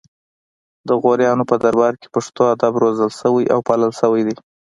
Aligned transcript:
د 0.87 0.89
غوریانو 1.01 1.43
په 1.51 1.55
دربار 1.63 1.93
کې 2.01 2.07
پښتو 2.15 2.41
ادب 2.53 2.73
روزل 2.83 3.09
شوی 3.21 3.45
او 3.53 3.59
پالل 3.67 3.91
شوی 4.01 4.21
دی 4.27 4.35